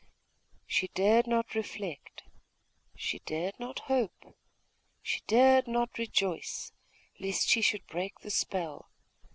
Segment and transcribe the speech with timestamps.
[0.65, 2.23] She dared not reflect,
[2.95, 4.35] she dared not hope,
[5.03, 6.71] she dared not rejoice,
[7.19, 8.89] lest she should break the spell....